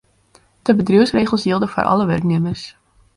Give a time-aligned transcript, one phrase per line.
[0.65, 2.63] De bedriuwsregels jilde foar alle wurknimmers.